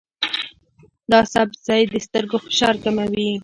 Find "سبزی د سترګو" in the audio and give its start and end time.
1.33-2.37